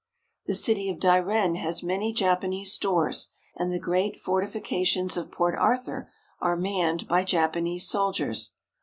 [0.47, 6.09] The city of Dairen has many Japanese stores, and the great fortifications of Port Arthur
[6.39, 8.53] are manned by Japanese soldiers.